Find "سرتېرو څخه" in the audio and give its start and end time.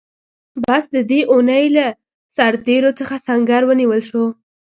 2.35-3.15